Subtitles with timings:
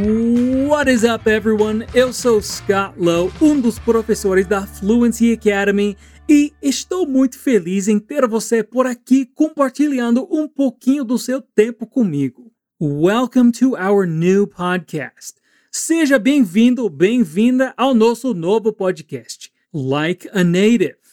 [0.00, 1.84] What is up, everyone?
[1.92, 5.96] Eu sou Scott Lowe, um dos professores da Fluency Academy,
[6.28, 11.84] e estou muito feliz em ter você por aqui compartilhando um pouquinho do seu tempo
[11.84, 12.52] comigo.
[12.80, 15.34] Welcome to our new podcast.
[15.72, 21.07] Seja bem-vindo, bem-vinda ao nosso novo podcast, Like a Native.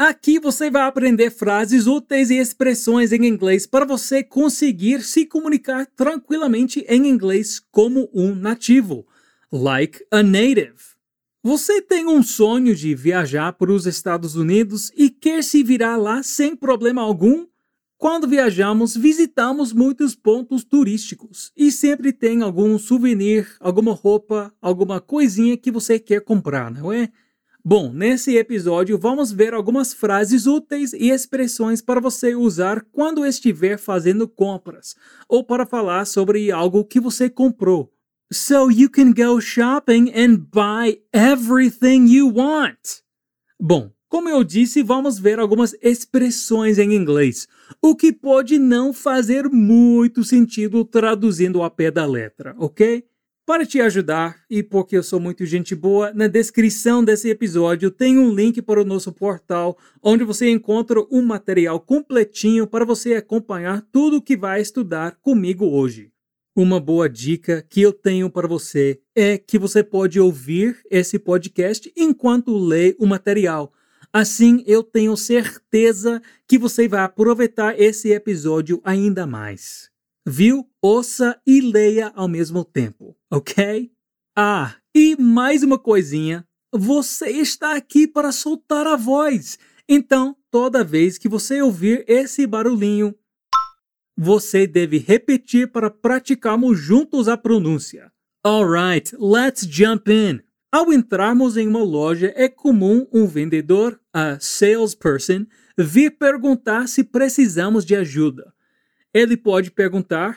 [0.00, 5.86] Aqui você vai aprender frases úteis e expressões em inglês para você conseguir se comunicar
[5.86, 9.04] tranquilamente em inglês como um nativo,
[9.50, 10.76] like a native.
[11.42, 16.22] Você tem um sonho de viajar para os Estados Unidos e quer se virar lá
[16.22, 17.44] sem problema algum?
[17.96, 25.56] Quando viajamos, visitamos muitos pontos turísticos e sempre tem algum souvenir, alguma roupa, alguma coisinha
[25.56, 27.10] que você quer comprar, não é?
[27.64, 33.78] Bom, nesse episódio vamos ver algumas frases úteis e expressões para você usar quando estiver
[33.78, 34.94] fazendo compras
[35.28, 37.92] ou para falar sobre algo que você comprou.
[38.32, 43.02] So you can go shopping and buy everything you want.
[43.58, 47.48] Bom, como eu disse, vamos ver algumas expressões em inglês,
[47.82, 53.04] o que pode não fazer muito sentido traduzindo a pé da letra, ok?
[53.48, 58.18] Para te ajudar e porque eu sou muito gente boa, na descrição desse episódio tem
[58.18, 63.80] um link para o nosso portal, onde você encontra um material completinho para você acompanhar
[63.90, 66.12] tudo o que vai estudar comigo hoje.
[66.54, 71.90] Uma boa dica que eu tenho para você é que você pode ouvir esse podcast
[71.96, 73.72] enquanto lê o material.
[74.12, 79.88] Assim, eu tenho certeza que você vai aproveitar esse episódio ainda mais
[80.28, 83.90] viu, ouça e leia ao mesmo tempo, ok?
[84.36, 89.58] Ah, e mais uma coisinha: você está aqui para soltar a voz.
[89.88, 93.14] Então, toda vez que você ouvir esse barulhinho,
[94.16, 98.12] você deve repetir para praticarmos juntos a pronúncia.
[98.44, 100.40] Alright, let's jump in.
[100.70, 105.46] Ao entrarmos em uma loja, é comum um vendedor, a salesperson,
[105.78, 108.52] vir perguntar se precisamos de ajuda.
[109.14, 110.36] Ele pode perguntar: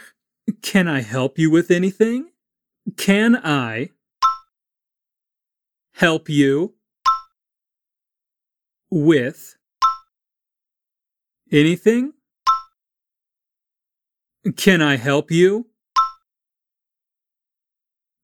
[0.61, 2.30] Can I help you with anything?
[2.97, 3.89] Can I
[5.93, 6.73] help you
[8.89, 9.55] with
[11.51, 12.13] anything?
[14.57, 15.67] Can I help you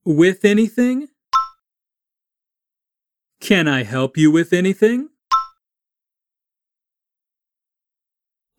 [0.04, 1.10] with anything?
[3.40, 5.10] Can I help you with anything?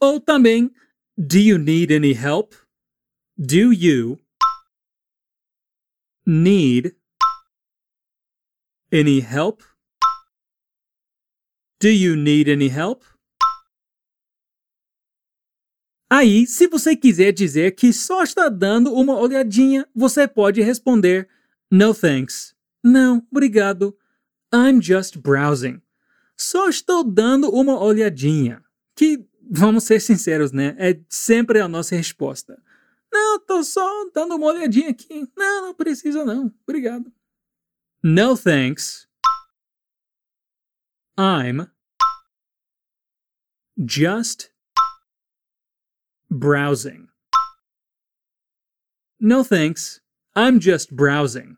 [0.01, 0.71] Oh, Ou também
[1.17, 2.55] do you need any help?
[3.37, 4.21] Do you
[6.29, 6.95] need
[8.93, 9.63] any help?
[11.81, 13.03] Do you need any help?
[16.11, 21.29] Aí, se você quiser dizer que só está dando uma olhadinha, você pode responder
[21.71, 22.55] No thanks.
[22.83, 23.97] Não, obrigado.
[24.53, 25.81] I'm just browsing.
[26.37, 28.63] Só estou dando uma olhadinha.
[28.97, 30.75] Que vamos ser sinceros, né?
[30.79, 32.61] É sempre a nossa resposta.
[33.13, 35.27] Não, tô só dando uma olhadinha aqui.
[35.37, 36.53] Não, não precisa não.
[36.63, 37.13] Obrigado.
[38.03, 39.09] No thanks.
[41.19, 41.69] I'm
[43.77, 44.51] just
[46.31, 47.09] browsing.
[49.19, 50.01] No thanks.
[50.37, 51.57] I'm just browsing.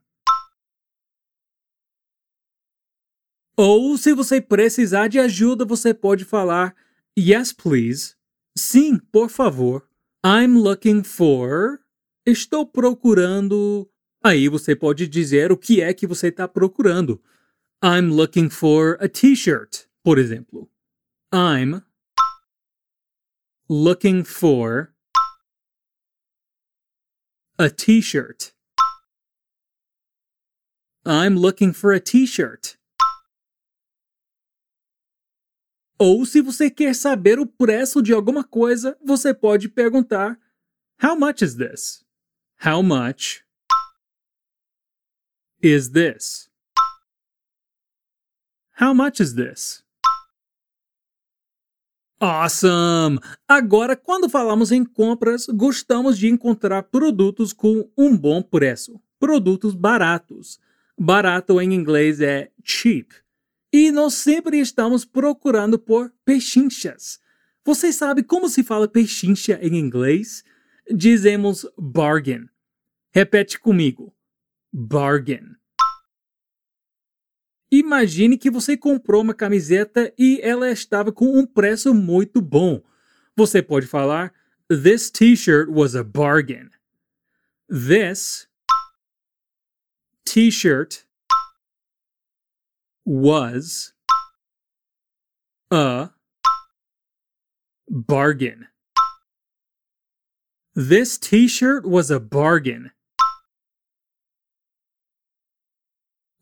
[3.56, 6.74] Ou se você precisar de ajuda, você pode falar
[7.18, 8.14] Yes, please.
[8.56, 9.89] Sim, por favor.
[10.22, 11.80] I'm looking for.
[12.26, 13.90] Estou procurando.
[14.22, 17.22] Aí você pode dizer o que é que você está procurando.
[17.82, 20.70] I'm looking for a t-shirt, por exemplo.
[21.32, 21.82] I'm
[23.66, 24.92] looking for
[27.58, 28.52] a t-shirt.
[31.06, 32.79] I'm looking for a t-shirt.
[36.02, 40.40] Ou se você quer saber o preço de alguma coisa, você pode perguntar:
[41.02, 42.02] How much is this?
[42.64, 43.44] How much
[45.62, 46.48] is this?
[48.80, 49.84] How much is this?
[52.18, 53.18] Awesome!
[53.46, 60.58] Agora, quando falamos em compras, gostamos de encontrar produtos com um bom preço, produtos baratos.
[60.98, 63.12] Barato em inglês é cheap
[63.72, 67.20] e nós sempre estamos procurando por pechinchas.
[67.64, 70.42] Você sabe como se fala pechincha em inglês?
[70.90, 72.48] Dizemos bargain.
[73.12, 74.14] Repete comigo.
[74.72, 75.56] Bargain.
[77.70, 82.82] Imagine que você comprou uma camiseta e ela estava com um preço muito bom.
[83.36, 84.32] Você pode falar:
[84.68, 86.70] This t-shirt was a bargain.
[87.68, 88.48] This
[90.24, 91.04] t-shirt
[93.10, 93.92] was
[95.72, 96.10] a
[97.88, 98.68] bargain.
[100.76, 102.92] This t-shirt was a bargain.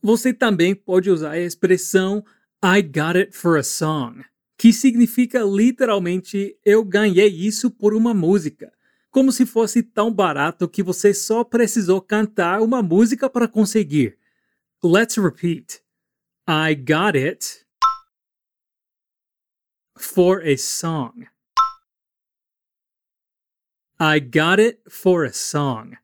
[0.02, 2.22] Você também pode usar a expressão
[2.62, 4.22] I got it for a song,
[4.58, 8.70] que significa literalmente eu ganhei isso por uma música,
[9.10, 14.18] como se fosse tão barato que você só precisou cantar uma música para conseguir.
[14.84, 15.87] Let's repeat.
[16.50, 17.66] I got it
[19.98, 21.26] for a song.
[24.00, 25.98] I got it for a song.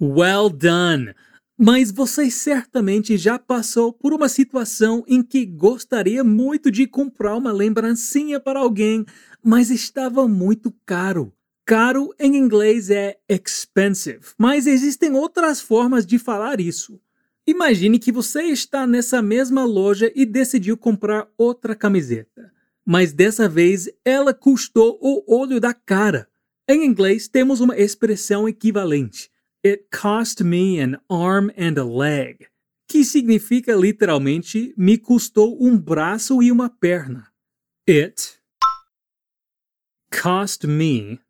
[0.00, 1.14] Well done!
[1.56, 7.52] Mas você certamente já passou por uma situação em que gostaria muito de comprar uma
[7.52, 9.06] lembrancinha para alguém,
[9.40, 11.32] mas estava muito caro.
[11.64, 17.00] Caro em inglês é expensive, mas existem outras formas de falar isso.
[17.46, 22.52] Imagine que você está nessa mesma loja e decidiu comprar outra camiseta
[22.84, 26.28] mas dessa vez ela custou o olho da cara.
[26.68, 29.30] Em inglês temos uma expressão equivalente.
[29.64, 32.46] It cost me an arm and a leg,
[32.88, 37.28] que significa literalmente me custou um braço e uma perna.
[37.88, 38.40] It
[40.20, 41.20] cost me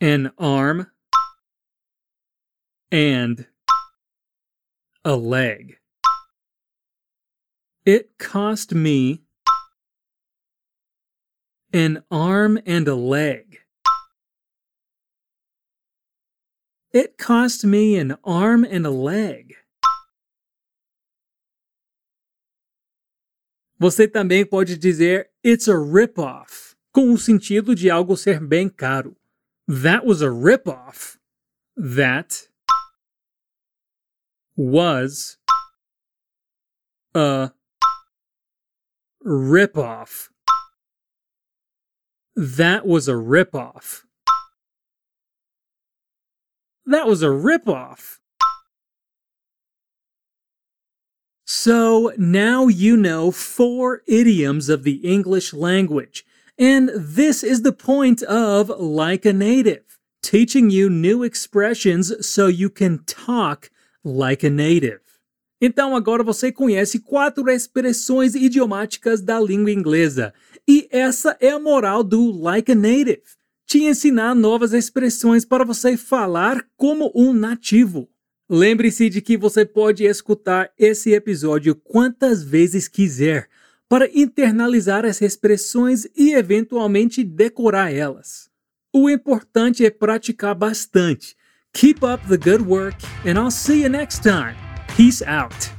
[0.00, 0.86] an arm
[2.90, 3.46] and
[5.04, 5.78] a leg.
[7.84, 9.24] It cost me
[11.72, 13.58] an arm and a leg.
[16.92, 19.56] It cost me an arm and a leg.
[23.78, 29.16] Você também pode dizer it's a rip-off, com o sentido de algo ser bem caro.
[29.68, 31.18] That was a rip-off.
[31.76, 32.48] That
[34.56, 35.36] was
[37.14, 37.52] a
[39.22, 40.28] ripoff.
[42.34, 44.04] That was a ripoff.
[46.86, 48.20] That was a ripoff.
[51.44, 56.24] So now you know four idioms of the English language.
[56.58, 59.84] And this is the point of Like a Native,
[60.20, 63.70] teaching you new expressions so you can talk
[64.02, 65.00] like a native.
[65.60, 70.34] Então agora você conhece quatro expressões idiomáticas da língua inglesa.
[70.66, 73.22] E essa é a moral do Like a Native.
[73.64, 78.08] Te ensinar novas expressões para você falar como um nativo.
[78.50, 83.48] Lembre-se de que você pode escutar esse episódio quantas vezes quiser
[83.88, 88.50] para internalizar as expressões e eventualmente decorar elas.
[88.92, 91.36] O importante é praticar bastante.
[91.72, 94.56] Keep up the good work and I'll see you next time.
[94.96, 95.77] Peace out.